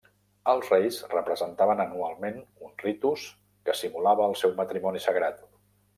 Els 0.53 0.69
reis 0.73 0.95
representaven 1.11 1.83
anualment 1.83 2.41
un 2.69 2.73
ritu 2.85 3.11
que 3.69 3.77
simulava 3.83 4.27
el 4.33 4.37
seu 4.45 4.57
matrimoni 4.63 5.05
sagrat. 5.09 5.47